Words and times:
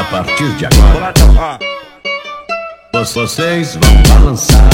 A 0.00 0.04
partir 0.04 0.50
de 0.56 0.64
agora, 0.64 1.12
vocês 3.12 3.76
vão 3.76 4.02
balançar. 4.08 4.70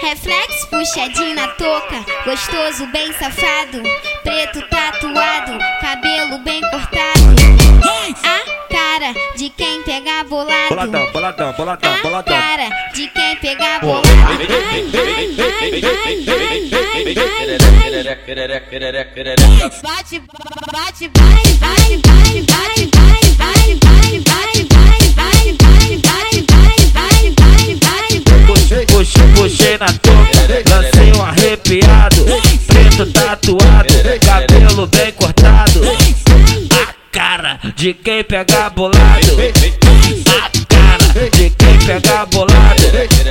Reflexo 0.00 0.66
puxadinho 0.66 1.36
na 1.36 1.46
toca, 1.48 2.04
gostoso, 2.24 2.84
bem 2.88 3.12
safado. 3.12 3.80
Preto 4.24 4.60
tatuado, 4.68 5.56
cabelo 5.80 6.38
bem 6.40 6.60
cortado. 6.62 7.36
A 8.24 8.68
cara 8.68 9.14
de 9.36 9.50
quem 9.50 9.84
pegar 9.84 10.24
bolado. 10.24 10.68
Boladão, 10.70 11.12
boladão, 11.12 11.52
boladão, 11.52 12.02
boladão. 12.02 12.36
A 12.36 12.40
cara 12.40 12.68
de 12.92 13.06
quem 13.06 13.36
pegar 13.36 13.78
bolado. 13.80 14.08
Bate. 19.80 20.18
Bate, 20.20 20.20
bate, 20.72 21.08
bate, 21.08 21.08
bate, 21.08 21.56
bate, 21.58 22.42
bate, 22.42 22.86
bate, 22.86 23.34
bate. 23.36 23.85
Puxei 29.66 29.78
na 29.78 29.86
touca, 29.86 30.70
lancei 30.70 31.12
um 31.12 31.22
arrepiado, 31.22 32.24
preto 32.66 33.06
tatuado, 33.12 33.94
cabelo 34.24 34.86
bem 34.86 35.12
cortado. 35.12 35.80
A 36.70 36.94
cara 37.10 37.58
de 37.74 37.92
quem 37.94 38.22
pega 38.22 38.70
bolado. 38.70 39.36
A 40.28 40.50
cara 40.68 41.30
de 41.30 41.50
quem 41.50 41.78
pega 41.84 42.26
bolado, 42.26 42.82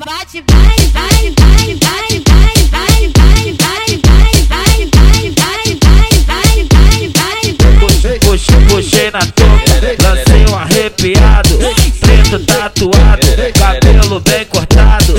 bate, 0.05 0.41
bate, 0.41 0.81
bate, 0.88 1.33
bate, 1.36 1.80
bate, 1.83 2.19
bate, 2.23 2.69
bate, 2.69 3.08
bate, 3.11 3.58
bate, 3.58 3.97
bate, 3.97 4.47
bate, 4.47 4.88
bate, 4.95 5.75
bate, 5.75 6.23
bate, 6.23 6.64
bate, 6.64 7.08
bate. 7.09 7.80
Puxei, 7.80 8.19
puxei, 8.19 8.61
puxei 8.69 9.11
na 9.11 9.19
touca, 9.19 9.75
lancei 10.03 10.45
um 10.49 10.55
arrepiado, 10.55 11.59
preto 11.99 12.39
tatuado, 12.45 13.27
cabelo 13.59 14.19
bem 14.21 14.45
cortado. 14.45 15.16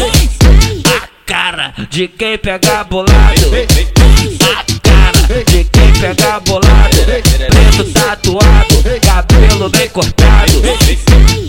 A 0.97 1.09
cara 1.27 1.75
de 1.91 2.09
quem 2.09 2.39
pega 2.39 2.85
bolado. 2.85 3.19
De 5.29 5.45
quem 5.45 5.93
pega 6.01 6.41
bolado, 6.41 6.97
preto 7.51 7.85
tatuado, 7.93 8.83
cabelo 9.05 9.69
bem 9.69 9.89
cortado. 9.91 10.63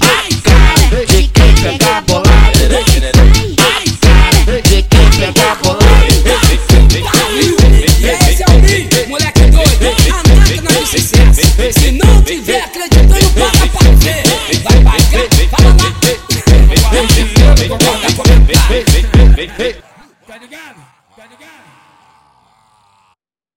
A 0.01 0.05
cara 0.43 1.05
de 1.05 1.27
quem 1.29 1.55
pega 1.55 2.01
bolado. 2.01 2.29
A 2.29 3.71
cara 4.01 4.61
de 4.61 4.83
quem 4.83 5.09
pega 5.11 5.55
bolado. 5.63 6.11
Esse 8.03 8.43
é 8.43 8.45
o 8.49 8.59
Big, 8.59 9.07
moleque 9.07 9.45
doido, 9.45 9.87
anota 10.11 10.61
na 10.61 10.71
sucesso. 10.85 11.41
Se 11.79 11.91
não 11.91 12.21
tiver 12.23 12.61
acreditando, 12.61 13.29
paga 13.31 13.65
pra 13.67 13.91
ver. 13.91 14.23
Vai 14.61 14.77
pagar, 14.83 15.27
fala 15.49 15.69
lá. 15.69 15.87
Bota 17.77 18.09
comentário. 18.13 18.81
Tá 20.27 20.35
ligado? 20.37 20.79
Tá 21.15 21.23
ligado? 21.23 21.59